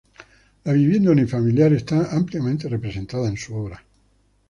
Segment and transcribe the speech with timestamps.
[0.63, 3.85] La vivienda unifamiliar está ampliamente representada en su obra.